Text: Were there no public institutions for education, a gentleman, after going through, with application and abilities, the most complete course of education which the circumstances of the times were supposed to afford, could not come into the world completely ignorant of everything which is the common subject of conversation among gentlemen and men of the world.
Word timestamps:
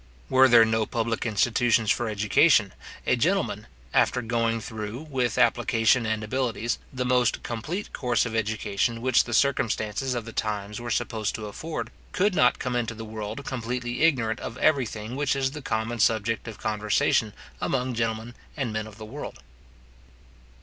Were 0.31 0.47
there 0.49 0.65
no 0.65 0.87
public 0.87 1.27
institutions 1.27 1.91
for 1.91 2.09
education, 2.09 2.73
a 3.05 3.15
gentleman, 3.15 3.67
after 3.93 4.23
going 4.23 4.59
through, 4.59 5.01
with 5.11 5.37
application 5.37 6.07
and 6.07 6.23
abilities, 6.23 6.79
the 6.91 7.05
most 7.05 7.43
complete 7.43 7.93
course 7.93 8.25
of 8.25 8.35
education 8.35 9.03
which 9.03 9.25
the 9.25 9.33
circumstances 9.35 10.15
of 10.15 10.25
the 10.25 10.33
times 10.33 10.81
were 10.81 10.89
supposed 10.89 11.35
to 11.35 11.45
afford, 11.45 11.91
could 12.13 12.33
not 12.33 12.57
come 12.57 12.75
into 12.75 12.95
the 12.95 13.05
world 13.05 13.45
completely 13.45 14.01
ignorant 14.01 14.39
of 14.39 14.57
everything 14.57 15.15
which 15.15 15.35
is 15.35 15.51
the 15.51 15.61
common 15.61 15.99
subject 15.99 16.47
of 16.47 16.57
conversation 16.57 17.31
among 17.61 17.93
gentlemen 17.93 18.33
and 18.57 18.73
men 18.73 18.87
of 18.87 18.97
the 18.97 19.05
world. 19.05 19.43